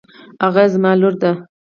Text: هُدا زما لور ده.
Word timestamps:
هُدا 0.43 0.63
زما 0.73 0.91
لور 0.99 1.13
ده. 1.21 1.31